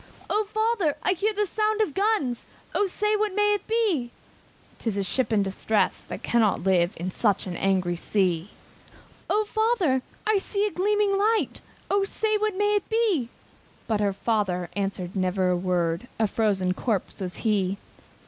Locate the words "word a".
15.55-16.25